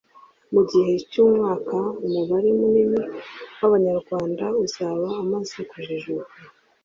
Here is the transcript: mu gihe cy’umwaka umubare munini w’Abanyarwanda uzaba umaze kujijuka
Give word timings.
mu 0.53 0.61
gihe 0.71 0.93
cy’umwaka 1.11 1.77
umubare 2.05 2.49
munini 2.59 3.01
w’Abanyarwanda 3.59 4.45
uzaba 4.63 5.07
umaze 5.21 5.59
kujijuka 5.71 6.35